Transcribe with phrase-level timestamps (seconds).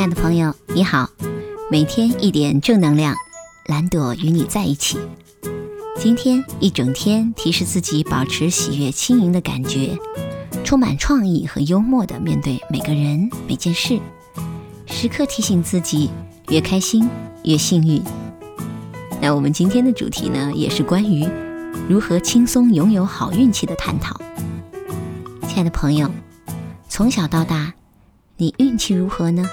[0.00, 1.10] 亲爱的朋友，你好，
[1.70, 3.14] 每天一点正能量，
[3.66, 4.98] 蓝朵与你在一起。
[5.98, 9.94] 今天一整天提示自己保持喜悦轻盈的感觉，
[10.64, 14.00] 充满创意和幽默的面对每个人每件事，
[14.86, 16.08] 时刻提醒自己
[16.48, 17.06] 越开心
[17.44, 18.02] 越幸运。
[19.20, 21.28] 那我们今天的主题呢，也是关于
[21.90, 24.18] 如何轻松拥有好运气的探讨。
[25.46, 26.10] 亲爱的朋友，
[26.88, 27.74] 从小到大，
[28.38, 29.46] 你运气如何呢？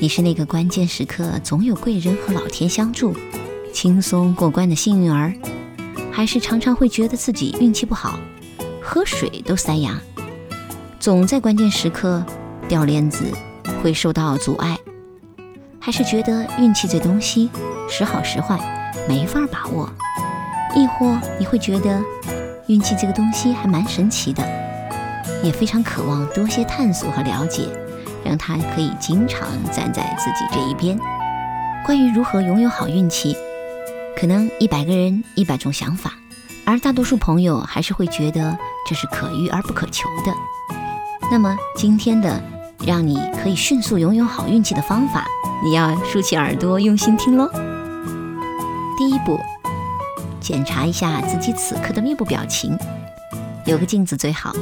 [0.00, 3.12] 你是那个关键时刻总有贵人和老天相助，
[3.72, 5.34] 轻松过关的幸运儿，
[6.12, 8.16] 还是常常会觉得自己运气不好，
[8.80, 10.00] 喝水都塞牙，
[11.00, 12.24] 总在关键时刻
[12.68, 13.24] 掉链子，
[13.82, 14.78] 会受到阻碍？
[15.80, 17.50] 还是觉得运气这东西
[17.88, 18.56] 时好时坏，
[19.08, 19.90] 没法把握？
[20.76, 22.00] 亦或你会觉得
[22.68, 24.44] 运气这个东西还蛮神奇的，
[25.42, 27.68] 也非常渴望多些探索和了解？
[28.24, 30.98] 让他可以经常站在自己这一边。
[31.86, 33.36] 关于如何拥有好运气，
[34.18, 36.12] 可能一百个人一百种想法，
[36.64, 40.32] 而大多数朋友还是会觉得这是可遇而不可求的。
[41.30, 42.42] 那么今天的
[42.86, 45.26] 让你可以迅速拥有好运气的方法，
[45.64, 47.50] 你要竖起耳朵用心听喽。
[48.98, 49.38] 第一步，
[50.40, 52.76] 检查一下自己此刻的面部表情，
[53.64, 54.52] 有个镜子最好，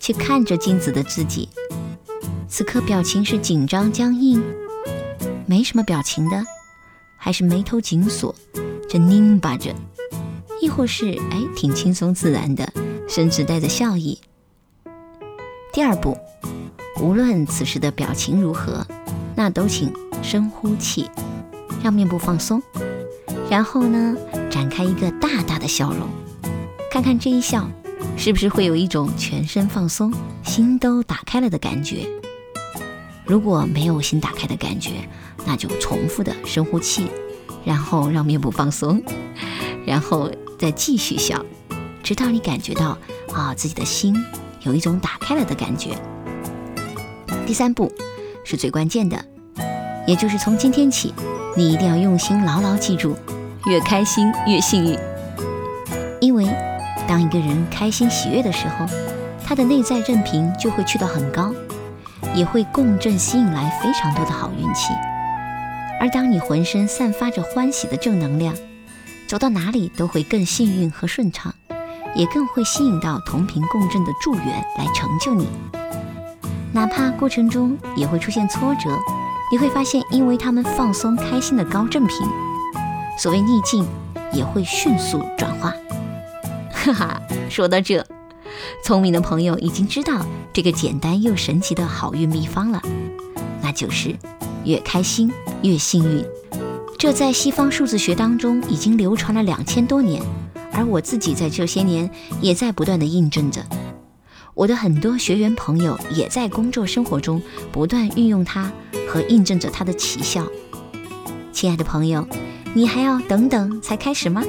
[0.00, 1.48] 去看着镜子的自己。
[2.52, 4.44] 此刻表情是紧张僵硬，
[5.46, 6.44] 没什么表情的，
[7.16, 8.34] 还是眉头紧锁，
[8.86, 9.74] 这拧巴着，
[10.60, 12.70] 亦或是哎挺轻松自然的，
[13.08, 14.20] 甚至带着笑意。
[15.72, 16.14] 第二步，
[17.00, 18.86] 无论此时的表情如何，
[19.34, 19.90] 那都请
[20.22, 21.10] 深呼气，
[21.82, 22.62] 让面部放松，
[23.48, 24.14] 然后呢，
[24.50, 26.06] 展开一个大大的笑容，
[26.90, 27.66] 看看这一笑，
[28.18, 30.12] 是不是会有一种全身放松、
[30.44, 32.06] 心都打开了的感觉。
[33.24, 35.08] 如果没有心打开的感觉，
[35.46, 37.06] 那就重复的深呼气，
[37.64, 39.02] 然后让面部放松，
[39.86, 41.44] 然后再继续笑，
[42.02, 42.98] 直到你感觉到
[43.32, 44.14] 啊自己的心
[44.62, 45.90] 有一种打开了的感觉。
[47.46, 47.92] 第三步
[48.44, 49.24] 是最关键的，
[50.06, 51.14] 也就是从今天起，
[51.56, 53.16] 你一定要用心牢牢记住，
[53.66, 54.98] 越开心越幸运。
[56.20, 56.46] 因为
[57.06, 58.86] 当一个人开心喜悦的时候，
[59.44, 61.52] 他的内在韧频就会去到很高。
[62.34, 64.92] 也会共振吸引来非常多的好运气，
[66.00, 68.54] 而当你浑身散发着欢喜的正能量，
[69.28, 71.54] 走到哪里都会更幸运和顺畅，
[72.14, 74.46] 也更会吸引到同频共振的助缘
[74.78, 75.46] 来成就你。
[76.72, 78.98] 哪怕过程中也会出现挫折，
[79.50, 82.16] 你会发现，因为他们放松开心的高振频，
[83.18, 83.86] 所谓逆境
[84.32, 85.74] 也会迅速转化。
[86.72, 88.04] 哈哈，说到这。
[88.82, 92.82] 聪明的朋友已经知道这个简单又神奇的好运秘方了，
[93.62, 94.16] 那就是
[94.64, 96.24] 越开心越幸运。
[96.98, 100.22] 这在西方数字学当中已经流传了两千多年，
[100.72, 102.08] 而我自己在这些年
[102.40, 103.64] 也在不断的印证着。
[104.54, 108.70] 我的很多学员朋友也在工作生活中不断运用它
[109.08, 110.46] 和印证着它的奇效。
[111.52, 112.28] 亲爱的朋友，
[112.74, 114.42] 你还要等等才开始吗？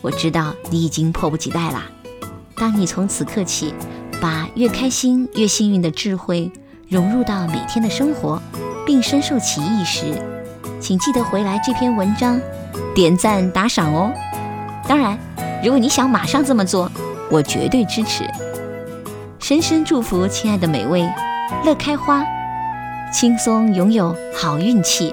[0.00, 1.90] 我知道你已经迫不及待啦。
[2.56, 3.74] 当你从此刻起，
[4.20, 6.50] 把越开心越幸运的智慧
[6.88, 8.40] 融入到每天的生活，
[8.86, 10.14] 并深受其益时，
[10.80, 12.40] 请记得回来这篇文章
[12.94, 14.12] 点赞打赏哦。
[14.88, 15.18] 当然，
[15.62, 16.90] 如果你想马上这么做，
[17.30, 18.24] 我绝对支持。
[19.40, 21.06] 深深祝福亲爱的每位，
[21.64, 22.24] 乐开花，
[23.12, 25.12] 轻松拥有好运气。